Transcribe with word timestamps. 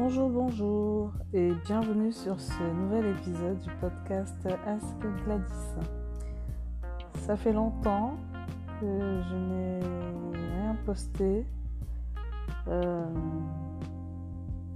Bonjour, 0.00 0.30
bonjour 0.30 1.12
et 1.34 1.50
bienvenue 1.66 2.12
sur 2.12 2.38
ce 2.38 2.62
nouvel 2.62 3.06
épisode 3.16 3.58
du 3.58 3.68
podcast 3.80 4.46
Ask 4.64 4.96
Gladys. 5.24 5.88
Ça 7.18 7.36
fait 7.36 7.52
longtemps 7.52 8.14
que 8.80 8.86
je 8.86 9.34
n'ai 9.34 9.80
rien 10.34 10.76
posté. 10.86 11.44
Euh, 12.68 13.04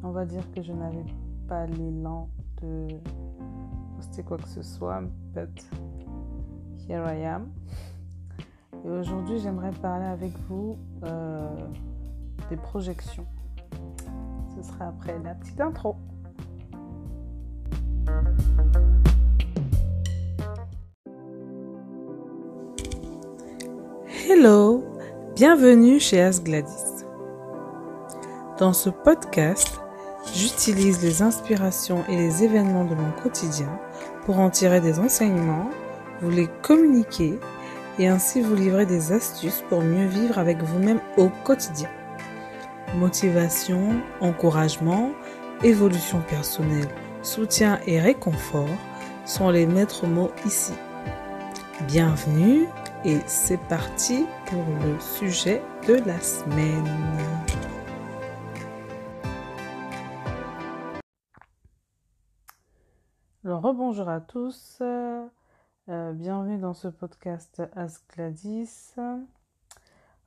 on 0.02 0.11
va 0.11 0.24
dire 0.24 0.43
que 0.50 0.61
je 0.61 0.73
n'avais 0.73 1.06
pas 1.46 1.66
l'élan 1.66 2.29
de 2.61 2.89
poster 3.95 4.25
quoi 4.25 4.39
que 4.39 4.48
ce 4.48 4.62
soit, 4.62 5.02
but 5.32 5.70
here 6.89 7.04
I 7.07 7.25
am. 7.27 7.48
Et 8.84 8.91
aujourd'hui, 8.91 9.39
j'aimerais 9.39 9.70
parler 9.70 10.06
avec 10.06 10.33
vous 10.48 10.77
euh, 11.05 11.48
des 12.50 12.56
projections. 12.56 13.25
Ce 14.62 14.69
sera 14.69 14.89
après 14.89 15.19
la 15.25 15.34
petite 15.34 15.61
intro. 15.61 15.97
Hello, 24.29 24.84
bienvenue 25.34 25.98
chez 25.98 26.23
As 26.23 26.41
Gladys. 26.41 27.05
Dans 28.59 28.73
ce 28.73 28.91
podcast, 28.91 29.80
j'utilise 30.33 31.03
les 31.03 31.23
inspirations 31.23 32.05
et 32.09 32.17
les 32.17 32.45
événements 32.45 32.84
de 32.84 32.95
mon 32.95 33.11
quotidien 33.20 33.81
pour 34.25 34.39
en 34.39 34.51
tirer 34.51 34.81
des 34.81 35.01
enseignements, 35.01 35.70
vous 36.20 36.31
les 36.31 36.48
communiquer 36.62 37.41
et 37.98 38.06
ainsi 38.06 38.41
vous 38.41 38.55
livrer 38.55 38.87
des 38.87 39.12
astuces 39.12 39.65
pour 39.69 39.81
mieux 39.81 40.06
vivre 40.06 40.39
avec 40.39 40.62
vous-même 40.62 41.01
au 41.17 41.31
quotidien. 41.42 41.89
Motivation, 42.95 44.03
encouragement, 44.21 45.12
évolution 45.65 46.21
personnelle, 46.21 46.89
soutien 47.23 47.81
et 47.87 47.98
réconfort 47.98 48.69
sont 49.25 49.48
les 49.48 49.65
maîtres 49.65 50.07
mots 50.07 50.31
ici. 50.45 50.75
Bienvenue 51.87 52.67
et 53.07 53.19
c'est 53.27 53.61
parti 53.69 54.27
pour 54.47 54.63
le 54.85 55.01
sujet 55.01 55.63
de 55.89 55.95
la 55.95 56.20
semaine. 56.20 56.87
Alors, 63.43 63.63
rebonjour 63.63 64.11
à 64.11 64.20
tous. 64.20 64.83
Euh, 64.83 66.13
bienvenue 66.13 66.59
dans 66.59 66.75
ce 66.75 66.89
podcast 66.89 67.63
Ask 67.75 68.03
Gladys. 68.15 68.95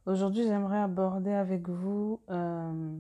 Aujourd'hui, 0.07 0.43
j'aimerais 0.43 0.77
aborder 0.77 1.31
avec 1.31 1.67
vous 1.67 2.21
euh, 2.29 2.97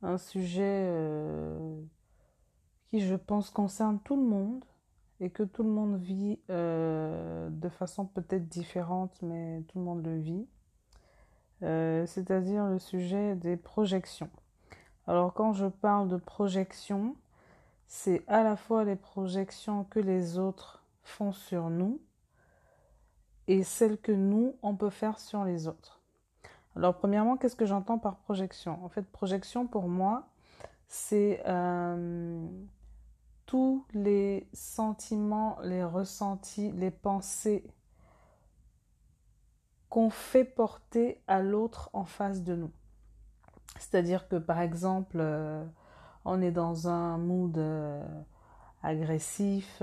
un 0.00 0.16
sujet 0.16 0.86
euh, 0.88 1.78
qui, 2.88 3.00
je 3.00 3.16
pense, 3.16 3.50
concerne 3.50 4.00
tout 4.00 4.16
le 4.16 4.26
monde 4.26 4.64
et 5.20 5.28
que 5.28 5.42
tout 5.42 5.62
le 5.62 5.68
monde 5.68 5.96
vit 6.00 6.38
de 6.48 7.68
façon 7.68 8.06
peut-être 8.06 8.48
différente, 8.48 9.20
mais 9.22 9.62
tout 9.68 9.78
le 9.78 9.84
monde 9.84 10.04
le 10.04 10.18
vit. 10.18 10.48
C'est-à-dire 11.60 12.66
le 12.66 12.80
sujet 12.80 13.36
des 13.36 13.56
projections. 13.56 14.30
Alors, 15.06 15.32
quand 15.32 15.52
je 15.52 15.66
parle 15.66 16.08
de 16.08 16.16
projections, 16.16 17.14
c'est 17.86 18.24
à 18.26 18.42
la 18.42 18.56
fois 18.56 18.84
les 18.84 18.96
projections 18.96 19.84
que 19.84 20.00
les 20.00 20.38
autres 20.38 20.82
font 21.02 21.30
sur 21.32 21.70
nous 21.70 22.00
et 23.48 23.62
celles 23.62 23.98
que 23.98 24.12
nous, 24.12 24.56
on 24.62 24.74
peut 24.74 24.90
faire 24.90 25.18
sur 25.20 25.44
les 25.44 25.68
autres. 25.68 26.01
Alors, 26.74 26.96
premièrement, 26.96 27.36
qu'est-ce 27.36 27.56
que 27.56 27.66
j'entends 27.66 27.98
par 27.98 28.16
projection? 28.16 28.82
En 28.84 28.88
fait, 28.88 29.02
projection 29.02 29.66
pour 29.66 29.88
moi, 29.88 30.28
c'est 30.88 31.42
euh, 31.46 32.46
tous 33.44 33.84
les 33.92 34.48
sentiments, 34.54 35.58
les 35.62 35.84
ressentis, 35.84 36.72
les 36.72 36.90
pensées 36.90 37.64
qu'on 39.90 40.08
fait 40.08 40.44
porter 40.44 41.22
à 41.26 41.42
l'autre 41.42 41.90
en 41.92 42.04
face 42.04 42.42
de 42.42 42.56
nous. 42.56 42.70
C'est-à-dire 43.78 44.26
que, 44.28 44.36
par 44.36 44.60
exemple, 44.60 45.18
euh, 45.20 45.62
on 46.24 46.40
est 46.40 46.52
dans 46.52 46.88
un 46.88 47.18
mood 47.18 47.58
euh, 47.58 48.02
agressif, 48.82 49.82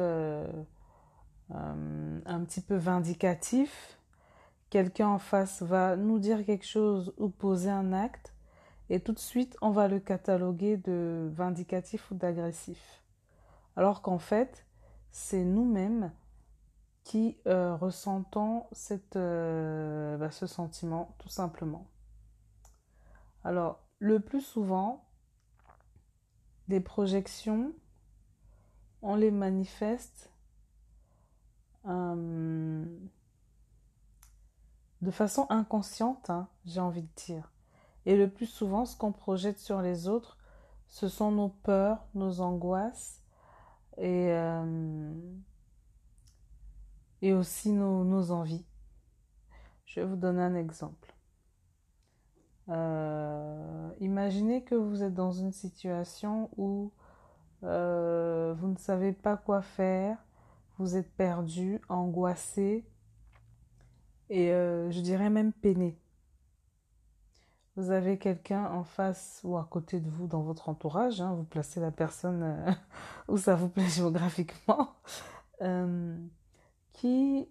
un 1.51 2.43
petit 2.45 2.61
peu 2.61 2.75
vindicatif. 2.75 3.98
Quelqu'un 4.69 5.07
en 5.07 5.19
face 5.19 5.61
va 5.61 5.95
nous 5.95 6.19
dire 6.19 6.45
quelque 6.45 6.65
chose 6.65 7.13
ou 7.17 7.29
poser 7.29 7.71
un 7.71 7.91
acte 7.91 8.35
et 8.89 8.99
tout 8.99 9.13
de 9.13 9.19
suite 9.19 9.57
on 9.61 9.71
va 9.71 9.87
le 9.87 9.99
cataloguer 9.99 10.77
de 10.77 11.29
vindicatif 11.33 12.11
ou 12.11 12.15
d'agressif. 12.15 13.03
Alors 13.75 14.01
qu'en 14.01 14.19
fait, 14.19 14.65
c'est 15.11 15.43
nous-mêmes 15.43 16.11
qui 17.03 17.37
euh, 17.47 17.75
ressentons 17.75 18.65
euh, 19.15 20.17
bah, 20.17 20.31
ce 20.31 20.45
sentiment 20.45 21.15
tout 21.17 21.29
simplement. 21.29 21.87
Alors, 23.43 23.79
le 23.99 24.19
plus 24.19 24.41
souvent, 24.41 25.05
des 26.67 26.79
projections, 26.79 27.73
on 29.01 29.15
les 29.15 29.31
manifeste 29.31 30.29
euh, 31.85 32.85
de 35.01 35.11
façon 35.11 35.45
inconsciente, 35.49 36.29
hein, 36.29 36.47
j'ai 36.65 36.79
envie 36.79 37.03
de 37.03 37.09
dire. 37.25 37.51
Et 38.05 38.17
le 38.17 38.29
plus 38.29 38.47
souvent, 38.47 38.85
ce 38.85 38.97
qu'on 38.97 39.11
projette 39.11 39.59
sur 39.59 39.81
les 39.81 40.07
autres, 40.07 40.37
ce 40.87 41.07
sont 41.07 41.31
nos 41.31 41.49
peurs, 41.49 42.05
nos 42.15 42.41
angoisses 42.41 43.21
et, 43.97 44.31
euh, 44.31 45.13
aussi 47.23 47.71
nos, 47.71 48.31
envies. 48.31 48.65
Je 49.85 49.99
vais 50.01 50.05
vous 50.05 50.15
donner 50.15 50.41
un 50.41 50.55
exemple. 50.55 51.15
Euh, 52.69 53.89
imaginez 53.99 54.63
que 54.63 54.75
vous 54.75 55.03
êtes 55.03 55.13
dans 55.13 55.31
une 55.31 55.51
situation 55.51 56.49
où 56.57 56.91
vous 57.61 57.67
ne 58.67 58.77
savez 58.77 59.11
pas 59.11 59.35
quoi 59.37 59.61
faire, 59.61 60.17
vous 60.77 60.95
êtes 60.95 61.11
perdu, 61.15 61.81
angoissé 61.89 62.85
et 64.29 64.51
euh, 64.51 64.91
je 64.91 65.01
dirais 65.01 65.29
même 65.29 65.53
peiné. 65.53 65.97
Vous 67.75 67.91
avez 67.91 68.17
quelqu'un 68.17 68.65
en 68.65 68.83
face 68.83 69.41
ou 69.43 69.57
à 69.57 69.67
côté 69.69 69.99
de 69.99 70.09
vous 70.09 70.27
dans 70.27 70.41
votre 70.41 70.69
entourage, 70.69 71.21
hein, 71.21 71.33
vous 71.33 71.45
placez 71.45 71.79
la 71.79 71.91
personne 71.91 72.43
euh, 72.43 72.71
où 73.27 73.37
ça 73.37 73.55
vous 73.55 73.69
plaît 73.69 73.87
géographiquement, 73.87 74.95
euh, 75.61 76.17
qui 76.93 77.47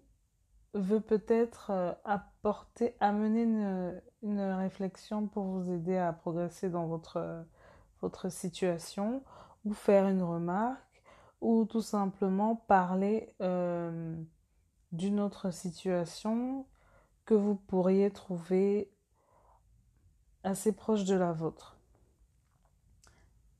veut 0.75 1.01
peut-être 1.01 1.97
apporter, 2.05 2.95
amener 2.99 3.41
une, 3.41 4.01
une, 4.21 4.39
réflexion 4.39 5.25
pour 5.25 5.45
vous 5.45 5.71
aider 5.71 5.97
à 5.97 6.13
progresser 6.13 6.69
dans 6.69 6.85
votre, 6.85 7.43
votre 8.01 8.29
situation 8.29 9.23
ou 9.65 9.73
faire 9.73 10.07
une 10.07 10.21
remarque 10.21 11.01
ou 11.41 11.65
tout 11.65 11.81
simplement 11.81 12.55
parler 12.55 13.33
d'une 14.91 15.19
autre 15.19 15.51
situation 15.51 16.65
que 17.25 17.33
vous 17.33 17.55
pourriez 17.55 18.09
trouver 18.11 18.91
assez 20.43 20.71
proche 20.71 21.03
de 21.03 21.15
la 21.15 21.31
vôtre. 21.31 21.77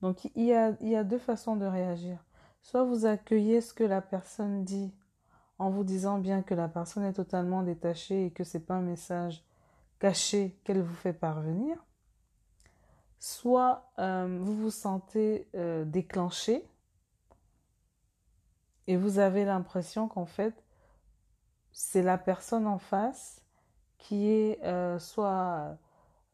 Donc 0.02 0.24
il 0.34 0.44
y 0.44 0.54
a, 0.54 1.04
deux 1.04 1.18
façons 1.18 1.56
de 1.56 1.66
réagir. 1.66 2.18
Soit 2.62 2.84
vous 2.84 3.06
accueillez 3.06 3.60
ce 3.60 3.72
que 3.72 3.84
la 3.84 4.00
personne 4.00 4.64
dit 4.64 4.92
en 5.58 5.70
vous 5.70 5.84
disant 5.84 6.18
bien 6.18 6.42
que 6.42 6.54
la 6.54 6.68
personne 6.68 7.04
est 7.04 7.12
totalement 7.12 7.62
détachée 7.62 8.26
et 8.26 8.30
que 8.30 8.44
ce 8.44 8.58
n'est 8.58 8.64
pas 8.64 8.74
un 8.74 8.82
message 8.82 9.44
caché 9.98 10.58
qu'elle 10.64 10.82
vous 10.82 10.94
fait 10.94 11.12
parvenir. 11.12 11.84
Soit 13.18 13.90
euh, 13.98 14.38
vous 14.40 14.56
vous 14.56 14.70
sentez 14.70 15.46
euh, 15.54 15.84
déclenché 15.84 16.66
et 18.86 18.96
vous 18.96 19.18
avez 19.18 19.44
l'impression 19.44 20.08
qu'en 20.08 20.24
fait, 20.24 20.54
c'est 21.72 22.02
la 22.02 22.18
personne 22.18 22.66
en 22.66 22.78
face 22.78 23.40
qui 24.00 24.28
est 24.28 24.62
euh, 24.64 24.98
soit 24.98 25.76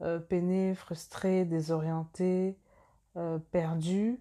euh, 0.00 0.18
peinée, 0.18 0.74
frustrée, 0.74 1.44
désorientée, 1.44 2.56
euh, 3.16 3.38
perdue, 3.38 4.20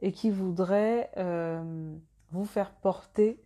et 0.00 0.12
qui 0.12 0.30
voudrait 0.30 1.10
vous 2.30 2.44
faire 2.44 2.70
porter 2.70 3.42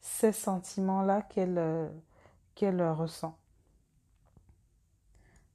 ces 0.00 0.32
sentiments-là 0.32 1.22
qu'elle 1.22 1.90
qu'elle 2.54 2.82
ressent. 2.90 3.38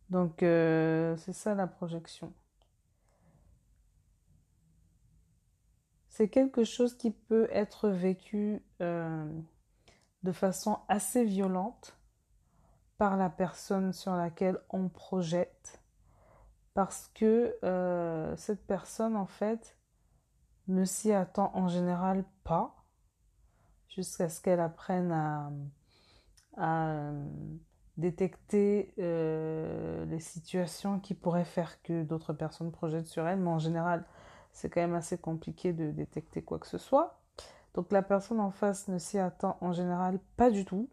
Donc 0.09 0.37
c'est 0.39 1.33
ça 1.33 1.53
la 1.53 1.67
projection. 1.67 2.33
C'est 6.13 6.29
quelque 6.29 6.63
chose 6.63 6.95
qui 6.95 7.09
peut 7.09 7.47
être 7.51 7.89
vécu 7.89 8.61
euh, 8.81 9.25
de 10.21 10.31
façon 10.31 10.77
assez 10.87 11.25
violente 11.25 11.97
par 12.99 13.17
la 13.17 13.31
personne 13.31 13.93
sur 13.93 14.13
laquelle 14.13 14.59
on 14.69 14.89
projette. 14.89 15.81
Parce 16.75 17.09
que 17.15 17.57
euh, 17.63 18.35
cette 18.37 18.63
personne, 18.67 19.15
en 19.15 19.25
fait, 19.25 19.79
ne 20.67 20.85
s'y 20.85 21.11
attend 21.11 21.49
en 21.55 21.67
général 21.67 22.25
pas, 22.43 22.75
jusqu'à 23.87 24.29
ce 24.29 24.39
qu'elle 24.39 24.59
apprenne 24.59 25.11
à, 25.11 25.49
euh, 26.59 27.25
détecter 27.97 28.93
les 28.97 30.19
situations 30.19 30.99
qui 30.99 31.15
pourraient 31.15 31.43
faire 31.43 31.81
que 31.81 32.03
d'autres 32.03 32.33
personnes 32.33 32.71
projettent 32.71 33.07
sur 33.07 33.27
elle, 33.27 33.39
mais 33.39 33.49
en 33.49 33.59
général, 33.59 34.05
c'est 34.53 34.69
quand 34.69 34.81
même 34.81 34.95
assez 34.95 35.17
compliqué 35.17 35.73
de 35.73 35.91
détecter 35.91 36.41
quoi 36.41 36.59
que 36.59 36.67
ce 36.67 36.77
soit. 36.77 37.19
Donc 37.73 37.91
la 37.91 38.01
personne 38.01 38.39
en 38.39 38.51
face 38.51 38.87
ne 38.87 38.97
s'y 38.97 39.19
attend 39.19 39.57
en 39.61 39.73
général 39.73 40.19
pas 40.37 40.51
du 40.51 40.63
tout. 40.65 40.89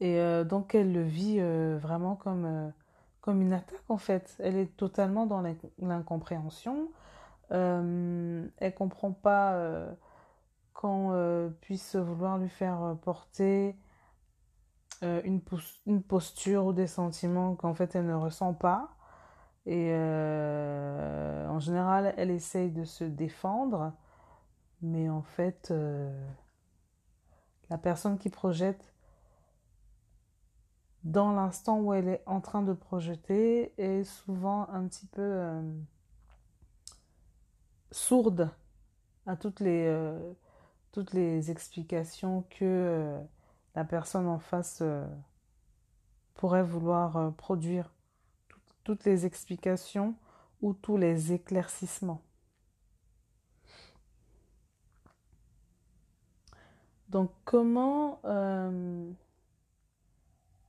Et 0.00 0.18
donc 0.44 0.74
elle 0.74 0.92
le 0.92 1.02
vit 1.02 1.40
vraiment 1.78 2.16
comme 2.16 2.72
comme 3.20 3.42
une 3.42 3.52
attaque 3.52 3.84
en 3.88 3.98
fait. 3.98 4.34
Elle 4.38 4.56
est 4.56 4.76
totalement 4.76 5.26
dans 5.26 5.42
l'incompréhension. 5.78 6.90
Euh, 7.52 8.46
elle 8.58 8.74
comprend 8.74 9.12
pas 9.12 9.54
euh, 9.54 9.92
qu'on 10.72 11.10
euh, 11.12 11.48
puisse 11.60 11.96
vouloir 11.96 12.38
lui 12.38 12.48
faire 12.48 12.96
porter 13.02 13.76
euh, 15.02 15.20
une, 15.24 16.02
posture 16.02 16.66
ou 16.66 16.72
des 16.72 16.86
sentiments 16.86 17.54
qu'en 17.56 17.74
fait 17.74 17.94
elle 17.94 18.06
ne 18.06 18.14
ressent 18.14 18.54
pas. 18.54 18.90
Et 19.66 19.94
en 19.94 21.58
général, 21.60 22.14
elle 22.16 22.30
essaye 22.30 22.70
de 22.70 22.84
se 22.84 23.04
défendre, 23.04 23.92
mais 24.82 25.08
en 25.08 25.22
fait, 25.22 25.72
la 27.68 27.78
personne 27.78 28.18
qui 28.18 28.30
projette 28.30 28.92
dans 31.04 31.32
l'instant 31.32 31.80
où 31.80 31.94
elle 31.94 32.08
est 32.08 32.22
en 32.26 32.40
train 32.40 32.62
de 32.62 32.72
projeter 32.72 33.72
est 33.78 34.04
souvent 34.04 34.68
un 34.68 34.86
petit 34.86 35.06
peu 35.06 35.22
euh, 35.22 35.62
sourde 37.90 38.50
à 39.26 39.36
toutes 39.36 39.60
les, 39.60 39.86
euh, 39.86 40.32
toutes 40.92 41.12
les 41.12 41.50
explications 41.50 42.42
que 42.50 42.64
euh, 42.64 43.20
la 43.74 43.84
personne 43.84 44.26
en 44.26 44.38
face 44.38 44.82
pourrait 46.34 46.64
vouloir 46.64 47.32
produire. 47.34 47.92
Toutes 48.84 49.04
les 49.04 49.26
explications 49.26 50.14
ou 50.62 50.74
tous 50.74 50.96
les 50.96 51.32
éclaircissements. 51.32 52.22
Donc 57.08 57.32
comment 57.44 58.20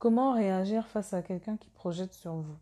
Comment 0.02 0.32
réagir 0.32 0.88
face 0.88 1.14
à 1.14 1.22
quelqu'un 1.22 1.56
qui 1.56 1.70
projette 1.70 2.12
sur 2.12 2.34
vous? 2.34 2.58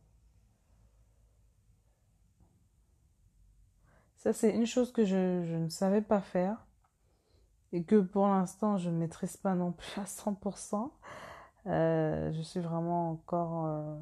Ça, 4.16 4.34
c'est 4.34 4.54
une 4.54 4.66
chose 4.66 4.92
que 4.92 5.06
je, 5.06 5.56
ne 5.56 5.70
savais 5.70 6.02
pas 6.02 6.20
faire 6.20 6.66
et 7.72 7.82
que 7.82 7.98
pour 7.98 8.26
l'instant, 8.26 8.76
je 8.76 8.90
ne 8.90 8.98
maîtrise 8.98 9.38
pas 9.38 9.54
non 9.54 9.72
plus 9.72 9.98
à 9.98 10.04
100%. 10.04 10.90
Euh, 11.64 12.30
je 12.30 12.42
suis 12.42 12.60
vraiment 12.60 13.12
encore 13.12 13.64
euh, 13.64 13.96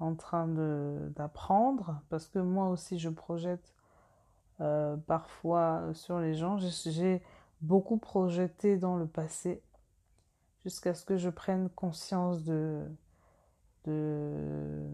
en 0.00 0.14
train 0.14 0.48
d'apprendre 0.48 2.02
parce 2.08 2.26
que 2.26 2.38
moi 2.38 2.68
aussi, 2.68 2.98
je 2.98 3.10
projette 3.10 3.74
euh, 4.60 4.96
parfois 4.96 5.92
sur 5.94 6.18
les 6.18 6.34
gens. 6.34 6.58
J'ai 6.58 7.22
beaucoup 7.60 7.98
projeté 7.98 8.76
dans 8.78 8.96
le 8.96 9.06
passé 9.06 9.62
jusqu'à 10.64 10.94
ce 10.94 11.04
que 11.04 11.16
je 11.16 11.30
prenne 11.30 11.68
conscience 11.70 12.44
de, 12.44 12.84
de, 13.86 14.84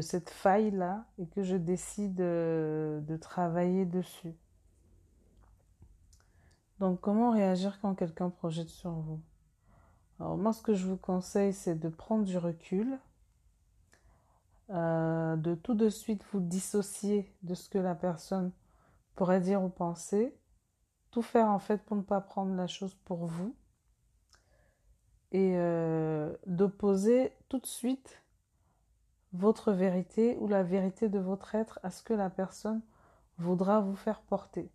cette 0.00 0.30
faille-là 0.30 1.04
et 1.18 1.26
que 1.26 1.42
je 1.42 1.56
décide 1.56 2.14
de, 2.14 3.02
de 3.06 3.16
travailler 3.16 3.84
dessus. 3.86 4.34
Donc 6.78 7.00
comment 7.00 7.30
réagir 7.30 7.78
quand 7.80 7.94
quelqu'un 7.94 8.30
projette 8.30 8.70
sur 8.70 8.90
vous? 8.90 9.20
Moi 10.22 10.52
ce 10.52 10.62
que 10.62 10.74
je 10.74 10.86
vous 10.86 10.96
conseille 10.96 11.52
c'est 11.52 11.74
de 11.74 11.88
prendre 11.88 12.24
du 12.24 12.38
recul, 12.38 12.98
euh, 14.70 15.36
de 15.36 15.54
tout 15.54 15.74
de 15.74 15.88
suite 15.88 16.24
vous 16.32 16.40
dissocier 16.40 17.34
de 17.42 17.54
ce 17.54 17.68
que 17.68 17.78
la 17.78 17.94
personne 17.94 18.52
pourrait 19.16 19.40
dire 19.40 19.62
ou 19.62 19.68
penser 19.68 20.34
tout 21.10 21.22
faire 21.22 21.48
en 21.48 21.58
fait 21.58 21.82
pour 21.84 21.96
ne 21.96 22.02
pas 22.02 22.20
prendre 22.20 22.54
la 22.54 22.66
chose 22.66 22.94
pour 23.04 23.26
vous 23.26 23.54
et 25.30 25.56
euh, 25.56 26.34
d'opposer 26.46 27.32
tout 27.48 27.58
de 27.58 27.66
suite 27.66 28.22
votre 29.32 29.72
vérité 29.72 30.36
ou 30.40 30.48
la 30.48 30.62
vérité 30.62 31.08
de 31.08 31.18
votre 31.18 31.54
être 31.54 31.78
à 31.82 31.90
ce 31.90 32.02
que 32.02 32.14
la 32.14 32.30
personne 32.30 32.82
voudra 33.38 33.80
vous 33.80 33.96
faire 33.96 34.20
porter. 34.20 34.70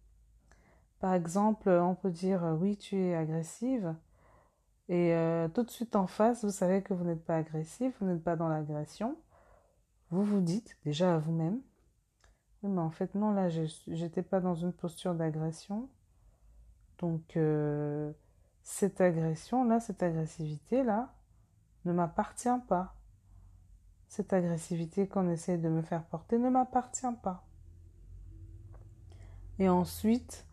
Par 1.00 1.14
exemple, 1.14 1.70
on 1.70 1.96
peut 1.96 2.12
dire 2.12 2.44
euh, 2.44 2.54
oui, 2.54 2.78
tu 2.78 2.98
es 2.98 3.16
agressive 3.16 3.96
et 4.90 5.14
euh, 5.14 5.48
tout 5.50 5.64
de 5.64 5.70
suite 5.70 5.96
en 5.96 6.08
face, 6.08 6.44
vous 6.44 6.52
savez 6.52 6.82
que 6.82 6.94
vous 6.94 7.04
n'êtes 7.04 7.24
pas 7.24 7.38
agressif, 7.38 7.96
vous 8.00 8.08
n'êtes 8.08 8.24
pas 8.24 8.36
dans 8.36 8.48
l'agression. 8.48 9.18
Vous 10.10 10.24
vous 10.24 10.42
dites 10.42 10.78
déjà 10.86 11.16
à 11.16 11.18
vous-même, 11.18 11.60
oui, 12.64 12.70
mais 12.70 12.82
en 12.82 12.92
fait 12.92 13.14
non, 13.16 13.32
là, 13.32 13.50
j'étais 13.50 14.24
pas 14.24 14.40
dans 14.40 14.56
une 14.56 14.72
posture 14.72 15.14
d'agression, 15.14 15.90
donc, 17.00 17.38
euh, 17.38 18.12
cette 18.64 19.02
agression-là, 19.02 19.80
cette 19.80 20.02
agressivité-là, 20.02 21.14
ne 21.86 21.94
m'appartient 21.94 22.50
pas. 22.68 22.96
Cette 24.08 24.34
agressivité 24.34 25.08
qu'on 25.08 25.30
essaie 25.30 25.58
de 25.58 25.70
me 25.70 25.82
faire 25.82 26.04
porter 26.06 26.40
ne 26.40 26.50
m'appartient 26.50 27.06
pas. 27.22 27.46
Et 29.60 29.70
ensuite, 29.70 30.47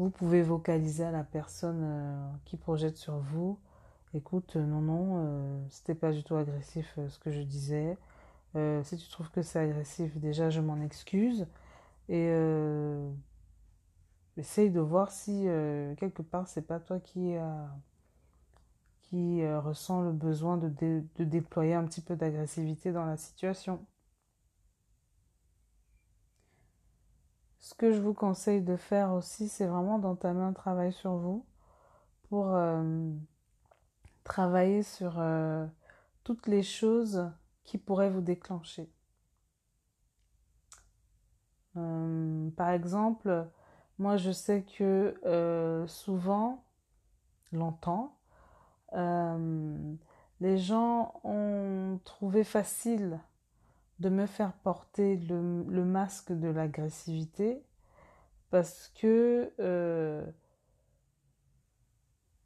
vous 0.00 0.10
pouvez 0.10 0.42
vocaliser 0.42 1.04
à 1.04 1.10
la 1.10 1.24
personne 1.24 1.82
euh, 1.82 2.30
qui 2.44 2.56
projette 2.56 2.96
sur 2.96 3.18
vous. 3.18 3.58
Écoute, 4.14 4.56
non, 4.56 4.80
non, 4.80 5.14
euh, 5.18 5.60
c'était 5.70 5.94
pas 5.94 6.12
du 6.12 6.24
tout 6.24 6.36
agressif 6.36 6.98
ce 7.08 7.18
que 7.18 7.30
je 7.30 7.42
disais. 7.42 7.96
si 8.82 8.96
tu 8.96 9.08
trouves 9.10 9.30
que 9.30 9.42
c'est 9.42 9.60
agressif, 9.60 10.16
déjà 10.18 10.50
je 10.50 10.60
m'en 10.60 10.80
excuse. 10.80 11.46
Et 12.08 12.28
essaye 14.36 14.70
de 14.70 14.80
voir 14.80 15.10
si 15.12 15.44
euh, 15.46 15.94
quelque 15.96 16.22
part 16.22 16.48
c'est 16.48 16.66
pas 16.66 16.80
toi 16.80 16.98
qui, 17.00 17.36
euh, 17.36 17.66
ressens 19.60 20.02
le 20.02 20.12
besoin 20.12 20.56
de 20.56 20.68
déployer 21.18 21.74
un 21.74 21.84
petit 21.84 22.00
peu 22.00 22.16
d'agressivité 22.16 22.92
dans 22.92 23.04
la 23.04 23.16
situation. 23.16 23.84
Ce 27.60 27.74
que 27.74 27.92
je 27.92 28.00
vous 28.00 28.14
conseille 28.14 28.62
de 28.62 28.76
faire 28.76 29.12
aussi, 29.12 29.48
c'est 29.48 29.66
vraiment 29.66 29.98
d'entamer 29.98 30.42
un 30.42 30.52
travail 30.52 30.92
sur 30.92 31.12
vous 31.16 31.44
pour 32.28 32.54
euh, 32.54 33.12
travailler 34.24 34.82
sur 34.82 35.22
toutes 36.24 36.46
les 36.46 36.62
choses 36.62 37.30
qui 37.64 37.78
pourraient 37.78 38.10
vous 38.10 38.20
déclencher. 38.20 38.90
par 42.56 42.70
exemple, 42.70 43.48
moi, 44.00 44.16
je 44.16 44.30
sais 44.30 44.62
que 44.62 45.14
euh, 45.26 45.86
souvent, 45.86 46.64
longtemps, 47.52 48.16
euh, 48.94 49.94
les 50.40 50.56
gens 50.56 51.20
ont 51.22 52.00
trouvé 52.04 52.42
facile 52.42 53.20
de 54.00 54.08
me 54.08 54.26
faire 54.26 54.52
porter 54.52 55.16
le, 55.16 55.84
masque 55.84 56.32
de 56.32 56.48
l'agressivité 56.48 57.62
parce 58.50 58.88
que 58.88 59.52
euh, 59.60 60.24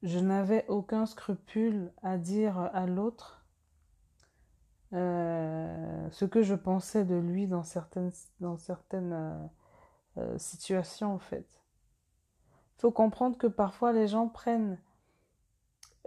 je 0.03 0.19
n'avais 0.19 0.67
aucun 0.69 1.07
scrupule 1.07 1.93
à 2.03 2.19
dire 2.19 2.59
à 2.59 2.87
l'autre 2.87 3.41
ce 4.93 6.25
que 6.25 6.43
je 6.43 6.55
pensais 6.55 7.05
de 7.05 7.17
lui 7.17 7.49
dans 7.49 7.65
certaines, 7.65 8.13
euh, 10.17 10.39
situation 10.39 11.15
en 11.15 11.19
fait. 11.19 11.61
Il 12.77 12.83
faut 12.83 12.93
comprendre 12.93 13.37
que 13.37 13.49
parfois 13.49 13.93
les 13.93 14.07
gens 14.07 14.29
prennent, 14.29 14.79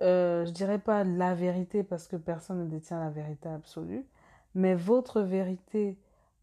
euh, 0.02 0.46
je 0.46 0.52
dirais 0.52 0.80
pas 0.80 1.04
la 1.04 1.36
vérité 1.36 1.84
parce 1.84 2.08
que 2.08 2.16
personne 2.16 2.60
ne 2.60 2.70
détient 2.70 3.00
la 3.00 3.10
vérité 3.10 3.50
absolue, 3.50 4.08
mais 4.56 4.76
votre 4.76 5.22
vérité 5.22 6.00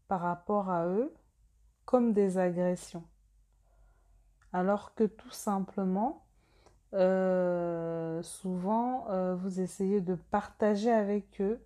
par 0.07 0.21
rapport 0.21 0.69
à 0.69 0.87
eux 0.87 1.13
comme 1.85 2.13
des 2.13 2.37
agressions. 2.37 3.03
Alors 4.53 4.95
que 4.95 5.03
tout 5.03 5.31
simplement, 5.31 6.25
euh, 6.93 8.21
souvent, 8.23 9.07
vous 9.35 9.59
essayez 9.59 10.01
de 10.01 10.15
partager 10.15 10.91
avec 10.91 11.41
eux 11.41 11.59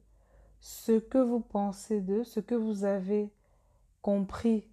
ce 0.59 0.93
que 0.93 1.17
vous 1.17 1.39
pensez 1.39 2.01
d'eux, 2.01 2.23
ce 2.23 2.39
que 2.39 2.55
vous 2.55 2.83
avez 2.83 3.31
compris 4.01 4.67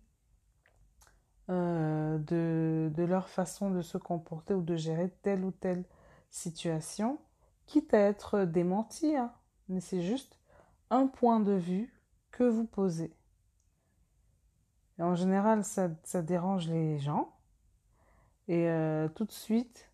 euh, 1.49 2.19
de, 2.19 2.91
de, 2.93 3.05
leur 3.05 3.29
façon 3.29 3.71
de 3.71 3.81
se 3.81 3.99
comporter 3.99 4.55
ou 4.55 4.63
de 4.63 4.75
gérer 4.75 5.11
telle 5.23 5.45
ou 5.45 5.53
telle 5.53 5.85
situation, 6.31 7.19
quitte 7.67 7.95
à 7.95 7.99
être 8.01 8.45
démenti. 8.45 9.17
Hein. 9.17 9.33
Mais 9.69 9.81
c'est 9.81 10.03
juste 10.03 10.39
un 10.91 11.07
point 11.07 11.41
de 11.41 11.53
vue 11.53 11.93
que 12.31 12.45
vous 12.45 12.67
posez. 12.67 13.15
En 14.99 15.15
général, 15.15 15.65
ça, 15.65 15.89
dérange 16.23 16.69
les 16.69 16.99
gens. 16.99 17.35
Et 18.49 18.69
euh, 18.69 19.09
tout 19.09 19.25
de 19.25 19.33
suite, 19.33 19.91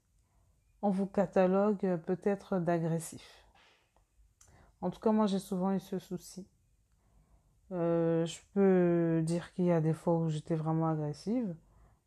on 0.81 0.91
vous 0.91 1.07
catalogue 1.07 1.99
peut-être 2.07 2.59
d'agressif. 2.59 3.45
En 4.81 4.91
tout 4.91 5.01
cas, 5.01 5.13
moi, 5.13 5.27
j'ai 5.27 5.39
souvent 5.39 5.73
eu 5.73 5.81
ce 5.81 5.99
souci. 5.99 6.47
Euh, 7.73 8.27
je 8.27 8.39
peux 8.53 9.23
dire 9.25 9.53
qu'il 9.55 9.65
y 9.65 9.73
a 9.73 9.81
des 9.81 9.95
fois 9.95 10.19
où 10.19 10.29
j'étais 10.29 10.55
vraiment 10.55 10.89
agressive. 10.89 11.55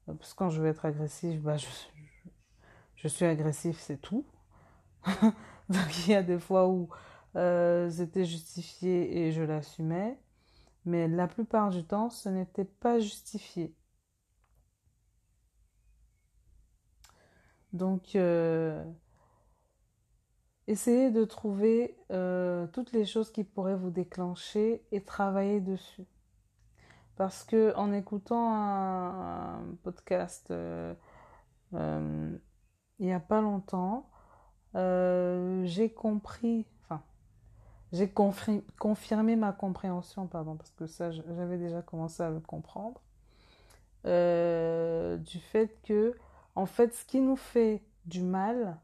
Parce 0.05 0.33
que 0.33 0.37
quand 0.37 0.49
je 0.49 0.61
veux 0.61 0.67
être 0.67 0.85
agressive, 0.85 1.41
bah, 1.41 1.57
je, 1.57 1.67
je 2.95 3.07
suis 3.07 3.25
agressif, 3.25 3.79
c'est 3.79 3.97
tout. 3.97 4.25
Donc 5.69 6.07
il 6.07 6.11
y 6.11 6.15
a 6.15 6.23
des 6.23 6.39
fois 6.39 6.67
où 6.67 6.89
euh, 7.35 7.89
c'était 7.89 8.23
justifié 8.23 9.25
et 9.27 9.31
je 9.31 9.41
l'assumais, 9.43 10.17
mais 10.85 11.07
la 11.07 11.27
plupart 11.27 11.69
du 11.69 11.83
temps, 11.83 12.09
ce 12.09 12.29
n'était 12.29 12.65
pas 12.65 12.99
justifié. 12.99 13.75
Donc, 17.73 18.15
euh, 18.15 18.81
essayez 20.67 21.11
de 21.11 21.25
trouver 21.25 21.97
euh, 22.11 22.67
toutes 22.67 22.93
les 22.93 23.05
choses 23.05 23.31
qui 23.31 23.43
pourraient 23.43 23.75
vous 23.75 23.89
déclencher 23.89 24.85
et 24.91 25.03
travailler 25.03 25.59
dessus. 25.59 26.05
Parce 27.17 27.43
que 27.43 27.75
en 27.75 27.91
écoutant 27.93 28.53
un, 28.53 29.61
podcast 29.83 30.53
il 31.71 32.39
n'y 32.99 33.13
a 33.13 33.19
pas 33.19 33.41
longtemps, 33.41 34.09
j'ai 34.73 35.89
compris 35.93 36.65
j'ai 37.91 38.11
confirmé 38.11 39.35
ma 39.35 39.53
compréhension, 39.53 40.27
pardon, 40.27 40.55
parce 40.55 40.71
que 40.71 40.87
ça, 40.87 41.11
j'avais 41.11 41.57
déjà 41.57 41.81
commencé 41.81 42.23
à 42.23 42.29
le 42.29 42.39
comprendre, 42.39 43.01
euh, 44.05 45.17
du 45.17 45.39
fait 45.39 45.79
que, 45.83 46.15
en 46.55 46.65
fait, 46.65 46.93
ce 46.93 47.05
qui 47.05 47.21
nous 47.21 47.35
fait 47.35 47.83
du 48.05 48.21
mal, 48.21 48.77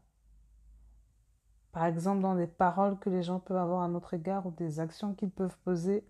par 1.72 1.86
exemple 1.86 2.20
dans 2.20 2.34
des 2.34 2.46
paroles 2.46 2.98
que 2.98 3.10
les 3.10 3.22
gens 3.22 3.40
peuvent 3.40 3.56
avoir 3.56 3.82
à 3.82 3.88
notre 3.88 4.14
égard 4.14 4.46
ou 4.46 4.50
des 4.50 4.78
actions 4.78 5.14
qu'ils 5.14 5.30
peuvent 5.30 5.56
poser, 5.64 6.06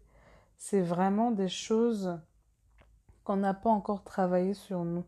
c'est 0.56 0.80
vraiment 0.80 1.30
des 1.30 1.48
choses 1.48 2.18
qu'on 3.24 3.36
n'a 3.36 3.54
pas 3.54 3.70
encore 3.70 4.02
travaillé 4.02 4.54
sur 4.54 4.84
nous. 4.84 5.04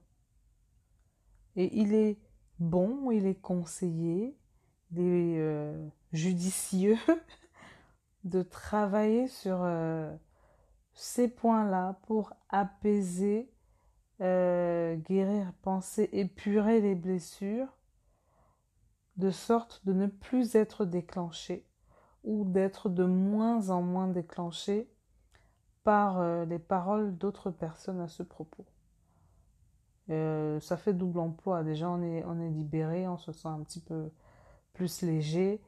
Et 1.57 1.77
il 1.81 1.95
est 1.95 2.19
bon, 2.59 3.11
il 3.11 3.27
est 3.27 3.41
conseillé, 3.41 4.37
il 4.93 5.01
est 5.01 5.39
euh, 5.39 5.89
judicieux 6.13 6.97
de 8.25 8.43
travailler 8.43 9.29
sur 9.29 9.59
euh, 9.63 10.15
ces 10.95 11.29
points-là 11.29 11.99
pour 12.07 12.33
apaiser, 12.49 13.53
euh, 14.21 14.97
guérir, 14.97 15.53
penser, 15.63 16.09
épurer 16.13 16.81
les 16.81 16.95
blessures, 16.95 17.69
de 19.17 19.31
sorte 19.31 19.87
de 19.87 19.93
ne 19.93 20.07
plus 20.07 20.57
être 20.57 20.85
déclenché 20.85 21.69
ou 22.25 22.45
d'être 22.45 22.89
de 22.89 23.05
moins 23.05 23.71
en 23.71 23.83
moins 23.83 24.09
déclenché 24.09 24.91
par 25.85 26.19
euh, 26.19 26.45
les 26.47 26.59
paroles 26.59 27.17
d'autres 27.17 27.51
personnes 27.51 28.01
à 28.01 28.09
ce 28.09 28.23
propos. 28.23 28.65
ça 30.09 30.77
fait 30.77 30.95
double 30.95 31.19
emploi. 31.21 31.63
Déjà, 31.63 31.91
on 31.91 32.03
est, 32.03 32.25
on 32.25 32.41
est 32.41 32.51
libéré, 32.51 33.07
on 33.07 33.19
se 33.19 33.33
sent 33.33 33.49
un 33.49 33.63
petit 33.63 33.81
peu 33.81 34.11
plus 34.73 35.03
léger 35.03 35.61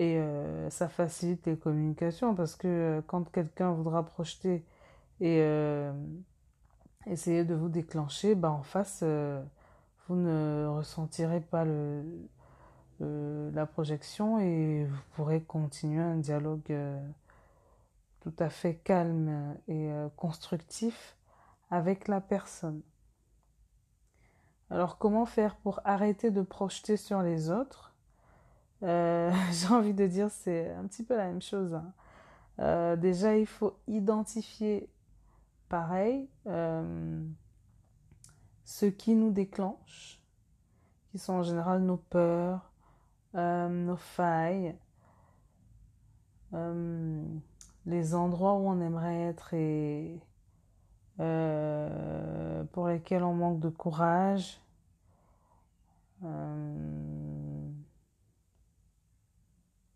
et 0.00 0.16
euh, 0.16 0.70
ça 0.70 0.88
facilite 0.88 1.46
les 1.46 1.58
communications 1.58 2.34
parce 2.34 2.56
que 2.56 2.66
euh, 2.66 3.02
quand 3.06 3.30
quelqu'un 3.30 3.70
voudra 3.72 4.02
projeter 4.02 4.64
et 5.20 5.40
euh, 5.42 5.92
essayer 7.04 7.44
de 7.44 7.54
vous 7.54 7.68
déclencher, 7.68 8.34
bah 8.34 8.50
en 8.50 8.62
face, 8.62 9.02
vous 9.02 10.16
ne 10.16 10.66
ressentirez 10.68 11.42
pas 11.42 11.66
le, 11.66 12.02
la 13.52 13.66
projection 13.66 14.38
et 14.40 14.86
vous 14.86 15.02
pourrez 15.12 15.42
continuer 15.42 16.02
un 16.02 16.16
dialogue 16.16 16.74
tout 18.20 18.34
à 18.38 18.48
fait 18.48 18.76
calme 18.76 19.54
et 19.68 19.90
constructif 20.16 21.18
avec 21.70 22.08
la 22.08 22.22
personne. 22.22 22.80
Alors 24.70 24.96
comment 24.96 25.26
faire 25.26 25.56
pour 25.56 25.80
arrêter 25.84 26.30
de 26.30 26.40
projeter 26.40 26.96
sur 26.96 27.20
les 27.20 27.50
autres? 27.50 27.89
Euh, 28.82 29.30
j'ai 29.52 29.68
envie 29.68 29.94
de 29.94 30.06
dire 30.06 30.30
c'est 30.30 30.70
un 30.72 30.86
petit 30.86 31.02
peu 31.02 31.16
la 31.16 31.26
même 31.26 31.42
chose. 31.42 31.74
Hein. 31.74 31.92
Euh, 32.60 32.96
déjà, 32.96 33.36
il 33.36 33.46
faut 33.46 33.76
identifier, 33.86 34.88
pareil, 35.68 36.28
euh, 36.46 37.22
ce 38.64 38.86
qui 38.86 39.14
nous 39.14 39.30
déclenche, 39.30 40.20
qui 41.10 41.18
sont 41.18 41.34
en 41.34 41.42
général 41.42 41.82
nos 41.82 41.96
peurs, 41.96 42.70
nos 43.34 43.96
failles, 43.96 44.76
les 47.86 48.14
endroits 48.14 48.54
où 48.54 48.68
on 48.68 48.80
aimerait 48.80 49.22
être 49.22 49.54
et 49.54 50.20
pour 52.72 52.88
lesquels 52.88 53.22
on 53.22 53.34
manque 53.34 53.60
de 53.60 53.68
courage. 53.70 54.60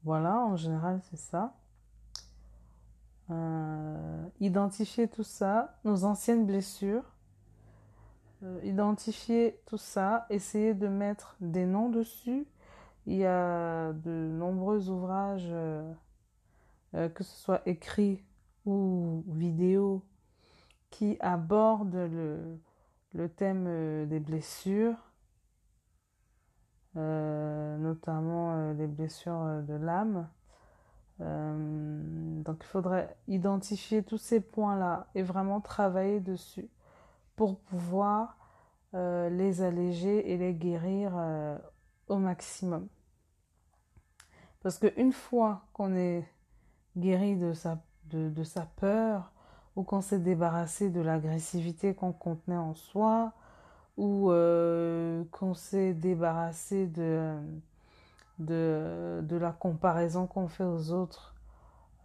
Voilà, 0.04 0.38
en 0.38 0.56
général, 0.56 1.00
c'est 1.10 1.18
ça. 1.18 1.54
Euh, 3.30 4.28
identifier 4.40 5.08
tout 5.08 5.22
ça, 5.22 5.78
nos 5.84 6.04
anciennes 6.04 6.44
blessures. 6.44 7.14
Euh, 8.42 8.60
identifier 8.64 9.58
tout 9.64 9.78
ça, 9.78 10.26
essayer 10.28 10.74
de 10.74 10.88
mettre 10.88 11.36
des 11.40 11.64
noms 11.64 11.88
dessus. 11.88 12.46
Il 13.06 13.14
y 13.14 13.24
a 13.24 13.92
de 13.94 14.10
nombreux 14.10 14.90
ouvrages, 14.90 15.48
euh, 15.50 15.94
que 16.92 17.24
ce 17.24 17.36
soit 17.36 17.62
écrits 17.66 18.22
ou 18.66 19.24
vidéo, 19.28 20.02
qui 20.90 21.16
abordent 21.20 21.94
le, 23.14 23.28
thème 23.36 24.06
des 24.06 24.20
blessures 24.20 24.96
notamment 26.96 28.54
euh, 28.54 28.74
les 28.74 28.86
blessures 28.86 29.42
euh, 29.42 29.62
de 29.62 29.74
l'âme. 29.74 30.28
donc 31.18 32.56
il 32.60 32.66
faudrait 32.66 33.16
identifier 33.28 34.02
tous 34.02 34.18
ces 34.18 34.40
points-là 34.40 35.06
et 35.14 35.22
vraiment 35.22 35.60
travailler 35.60 36.20
dessus 36.20 36.68
pour 37.36 37.58
pouvoir 37.58 38.36
les 38.92 39.62
alléger 39.62 40.32
et 40.32 40.36
les 40.36 40.54
guérir 40.54 41.12
au 42.08 42.16
maximum. 42.16 42.88
Parce 44.62 44.78
qu'une 44.78 45.12
fois 45.12 45.66
qu'on 45.72 45.94
est 45.96 46.24
guéri 46.96 47.36
de 47.36 47.52
sa, 47.54 47.80
de 48.12 48.44
sa 48.44 48.66
peur, 48.76 49.32
ou 49.76 49.82
qu'on 49.82 50.00
s'est 50.00 50.18
débarrassé 50.18 50.90
de 50.90 51.00
l'agressivité 51.00 51.94
qu'on 51.94 52.12
contenait 52.12 52.56
en 52.56 52.74
soi, 52.74 53.32
ou 53.96 54.30
euh, 54.30 55.24
qu'on 55.30 55.54
s'est 55.54 55.94
débarrassé 55.94 56.86
de, 56.86 57.36
la 58.38 59.52
comparaison 59.52 60.26
qu'on 60.26 60.48
fait 60.48 60.64
aux 60.64 60.90
autres. 60.92 61.34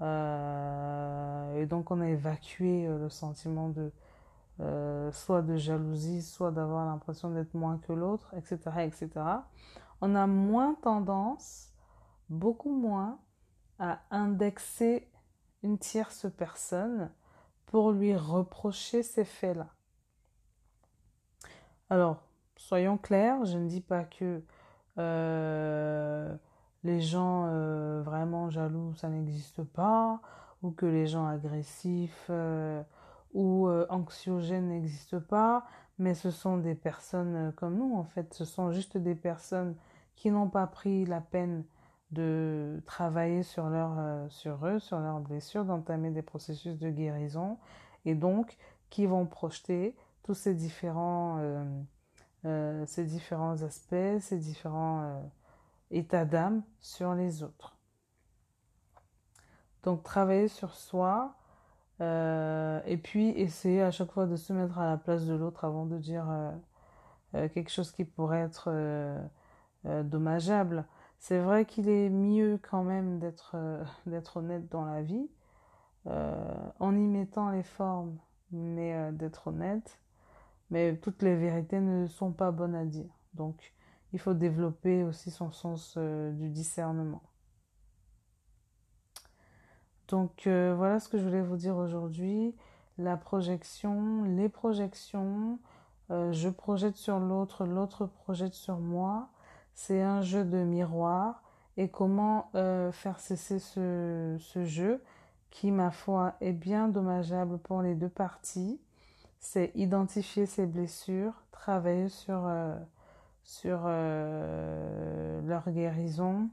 Euh, 0.01 1.61
et 1.61 1.65
donc 1.65 1.91
on 1.91 1.99
a 1.99 2.07
évacué 2.07 2.87
euh, 2.87 2.97
le 2.97 3.09
sentiment 3.09 3.69
de 3.69 3.91
soit 5.13 5.41
de 5.41 5.55
jalousie, 5.55 6.21
soit 6.21 6.51
d'avoir 6.51 6.85
l'impression 6.85 7.29
d'être 7.29 7.53
moins 7.53 7.77
que 7.77 7.93
l'autre, 7.93 8.33
etc., 8.35 8.59
etc. 8.83 9.09
On 10.01 10.15
a 10.15 10.27
moins 10.27 10.75
tendance, 10.81 11.69
beaucoup 12.29 12.75
moins, 12.75 13.19
à 13.79 14.01
indexer 14.11 15.09
une 15.63 15.77
tierce 15.77 16.27
personne 16.37 17.09
pour 17.67 17.93
lui 17.93 18.17
reprocher 18.17 19.01
ces 19.01 19.23
faits-là. 19.23 19.67
Alors, 21.89 22.21
soyons 22.55 22.97
clairs, 22.97 23.45
je 23.45 23.57
ne 23.57 23.67
dis 23.67 23.81
pas 23.81 24.03
que 24.03 24.43
euh, 24.99 26.35
les 26.83 27.01
gens 27.01 27.45
euh, 27.47 28.03
vraiment 28.03 28.49
jaloux, 28.51 28.93
ça 28.93 29.09
n'existe 29.09 29.63
pas, 29.63 30.21
ou 30.61 30.69
que 30.69 30.85
les 30.85 31.07
gens 31.07 31.25
agressifs 31.25 32.27
euh, 32.29 32.83
ou 33.33 33.67
anxiogènes 33.89 34.69
n'existent 34.69 35.19
pas, 35.19 35.65
mais 35.97 36.13
ce 36.13 36.31
sont 36.31 36.57
des 36.57 36.75
personnes 36.75 37.53
comme 37.55 37.75
nous, 37.75 37.95
en 37.95 38.03
fait, 38.03 38.33
ce 38.33 38.45
sont 38.45 38.71
juste 38.71 38.97
des 38.97 39.15
personnes 39.15 39.75
qui 40.15 40.31
n'ont 40.31 40.49
pas 40.49 40.67
pris 40.67 41.05
la 41.05 41.21
peine 41.21 41.63
de 42.11 42.81
travailler 42.85 43.43
sur, 43.43 43.69
sur 44.29 44.65
eux, 44.65 44.79
sur 44.79 44.99
leurs 44.99 45.19
blessures, 45.19 45.65
d'entamer 45.65 46.11
des 46.11 46.23
processus 46.23 46.77
de 46.77 46.89
guérison, 46.89 47.57
et 48.05 48.15
donc 48.15 48.57
qui 48.89 49.05
vont 49.05 49.25
projeter 49.25 49.95
tous 50.29 50.35
ces 50.35 50.53
différents, 50.53 51.37
euh, 51.39 51.65
euh, 52.45 52.85
ces 52.85 53.03
différents 53.03 53.63
aspects, 53.63 54.19
ces 54.19 54.37
différents 54.37 55.01
euh, 55.01 55.19
états 55.89 56.23
d'âme 56.23 56.61
sur 56.81 57.15
les 57.15 57.41
autres. 57.41 57.75
Donc 59.81 60.03
travailler 60.03 60.47
sur 60.47 60.75
soi 60.75 61.33
et 61.99 62.99
puis 63.03 63.29
essayer 63.29 63.81
à 63.81 63.89
chaque 63.89 64.11
fois 64.11 64.27
de 64.27 64.35
se 64.35 64.53
mettre 64.53 64.77
à 64.77 64.91
la 64.91 64.97
place 64.97 65.25
de 65.25 65.33
l'autre 65.33 65.65
avant 65.65 65.87
de 65.87 65.97
dire 65.97 66.27
quelque 67.33 67.71
chose 67.71 67.91
qui 67.91 68.05
pourrait 68.05 68.41
être 68.41 68.71
dommageable. 69.83 70.85
C'est 71.17 71.39
vrai 71.39 71.65
qu'il 71.65 71.89
est 71.89 72.09
mieux 72.09 72.59
quand 72.61 72.83
même 72.83 73.19
d'être 73.19 73.57
honnête 74.37 74.69
dans 74.69 74.85
la 74.85 75.01
vie 75.01 75.27
en 76.05 76.95
y 76.95 77.07
mettant 77.07 77.49
les 77.49 77.63
formes, 77.63 78.17
mais 78.51 79.11
d'être 79.11 79.47
honnête. 79.47 79.99
Mais 80.69 80.97
toutes 80.97 81.23
les 81.23 81.35
vérités 81.35 81.79
ne 81.79 82.07
sont 82.07 82.31
pas 82.31 82.51
bonnes 82.51 82.75
à 82.75 82.85
dire. 82.85 83.09
Donc, 83.33 83.73
il 84.13 84.19
faut 84.19 84.33
développer 84.33 85.03
aussi 85.03 85.31
son 85.31 85.51
sens 85.51 85.95
euh, 85.97 86.31
du 86.31 86.49
discernement. 86.49 87.21
Donc 90.07 90.47
euh, 90.47 90.73
voilà 90.75 90.99
ce 90.99 91.07
que 91.07 91.19
je 91.19 91.23
voulais 91.23 91.41
vous 91.41 91.57
dire 91.57 91.77
aujourd'hui. 91.77 92.55
La 92.97 93.15
projection, 93.15 94.23
les 94.23 94.49
projections, 94.49 95.59
euh, 96.09 96.31
je 96.31 96.49
projette 96.49 96.97
sur 96.97 97.19
l'autre, 97.19 97.65
l'autre 97.65 98.07
projette 98.07 98.55
sur 98.55 98.79
moi. 98.79 99.29
C'est 99.75 100.01
un 100.01 100.21
jeu 100.21 100.43
de 100.43 100.63
miroir. 100.63 101.43
Et 101.77 101.87
comment 101.87 102.51
faire 102.91 103.21
cesser 103.21 103.57
ce, 103.57 104.35
ce, 104.37 104.65
jeu 104.65 105.01
qui, 105.49 105.71
ma 105.71 105.91
foi, 105.91 106.33
est 106.41 106.51
bien 106.51 106.89
dommageable 106.89 107.57
pour 107.57 107.81
les 107.81 107.95
deux 107.95 108.09
parties 108.09 108.81
C'est 109.39 109.71
identifier 109.75 110.45
ses 110.45 110.65
blessures, 110.65 111.33
travailler 111.51 112.09
sur 112.09 112.45
sur 113.49 113.81
euh, 113.85 115.41
leur 115.41 115.71
guérison, 115.71 116.49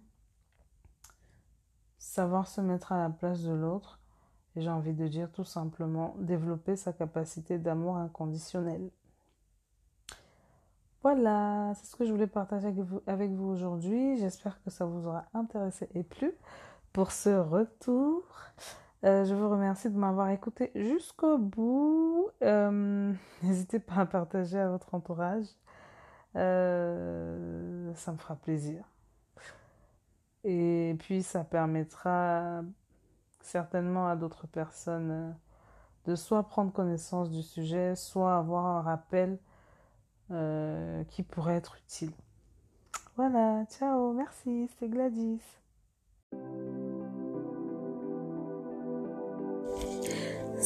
savoir 1.98 2.48
se 2.48 2.62
mettre 2.62 2.92
à 2.92 3.02
la 3.02 3.10
place 3.10 3.42
de 3.42 3.52
l'autre, 3.52 4.00
et 4.54 4.62
j'ai 4.62 4.70
envie 4.70 4.94
de 4.94 5.06
dire 5.06 5.30
tout 5.30 5.44
simplement 5.44 6.14
développer 6.18 6.74
sa 6.74 6.94
capacité 6.94 7.58
d'amour 7.58 7.98
inconditionnel. 7.98 8.90
Voilà, 11.02 11.72
c'est 11.74 11.84
ce 11.84 11.96
que 11.96 12.06
je 12.06 12.12
voulais 12.12 12.26
partager 12.26 12.72
avec 13.06 13.30
vous, 13.32 13.46
aujourd'hui. 13.46 14.16
J'espère 14.16 14.60
que 14.62 14.70
ça 14.70 14.86
vous 14.86 15.06
aura 15.06 15.26
intéressé 15.34 15.90
et 15.94 16.02
plu 16.02 16.32
pour 16.94 17.12
ce 17.12 17.28
retour. 17.28 18.22
Euh, 19.04 19.24
je 19.24 19.34
vous 19.34 19.48
remercie 19.48 19.90
de 19.90 19.96
m'avoir 19.96 20.30
écouté 20.30 20.70
jusqu'au 20.74 21.38
bout. 21.38 22.28
Euh, 22.42 23.12
n'hésitez 23.42 23.78
pas 23.78 23.96
à 23.96 24.06
partager 24.06 24.58
à 24.58 24.68
votre 24.68 24.94
entourage. 24.94 25.46
Euh, 26.34 27.92
ça 27.94 28.12
me 28.12 28.16
fera 28.16 28.36
plaisir. 28.36 28.84
Et 30.44 30.96
puis 30.98 31.22
ça 31.22 31.44
permettra 31.44 32.62
certainement 33.40 34.08
à 34.08 34.16
d'autres 34.16 34.46
personnes 34.46 35.34
de 36.04 36.14
soit 36.14 36.44
prendre 36.44 36.72
connaissance 36.72 37.30
du 37.30 37.42
sujet, 37.42 37.96
soit 37.96 38.36
avoir 38.36 38.64
un 38.66 38.82
rappel 38.82 39.38
qui 41.08 41.22
pourrait 41.22 41.54
être 41.54 41.76
utile. 41.78 42.12
Voilà, 43.16 43.64
ciao, 43.66 44.12
merci, 44.12 44.68
c'était 44.68 44.88
Gladys. 44.88 45.40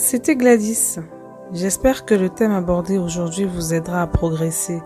C'était 0.03 0.35
Gladys. 0.35 0.97
J'espère 1.53 2.07
que 2.07 2.15
le 2.15 2.31
thème 2.31 2.53
abordé 2.53 2.97
aujourd'hui 2.97 3.45
vous 3.45 3.75
aidera 3.75 4.01
à 4.01 4.07
progresser 4.07 4.81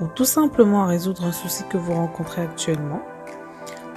ou 0.00 0.08
tout 0.08 0.24
simplement 0.24 0.82
à 0.82 0.86
résoudre 0.88 1.24
un 1.24 1.30
souci 1.30 1.62
que 1.70 1.76
vous 1.76 1.94
rencontrez 1.94 2.42
actuellement. 2.42 3.00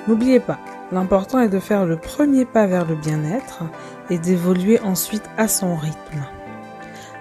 N'oubliez 0.07 0.39
pas, 0.39 0.59
l'important 0.91 1.39
est 1.39 1.49
de 1.49 1.59
faire 1.59 1.87
le 1.87 1.97
premier 1.97 2.45
pas 2.45 2.67
vers 2.67 2.85
le 2.85 2.93
bien-être 2.93 3.63
et 4.11 4.19
d'évoluer 4.19 4.79
ensuite 4.81 5.27
à 5.37 5.47
son 5.47 5.75
rythme. 5.75 6.23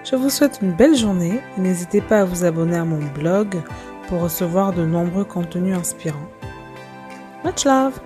Je 0.03 0.15
vous 0.15 0.29
souhaite 0.29 0.59
une 0.61 0.73
belle 0.73 0.95
journée 0.95 1.41
et 1.57 1.61
n'hésitez 1.61 2.01
pas 2.01 2.19
à 2.19 2.25
vous 2.25 2.45
abonner 2.45 2.77
à 2.77 2.85
mon 2.85 3.03
blog 3.15 3.57
pour 4.07 4.21
recevoir 4.21 4.73
de 4.73 4.85
nombreux 4.85 5.25
contenus 5.25 5.75
inspirants. 5.75 6.29
Much 7.43 7.65
love 7.65 7.99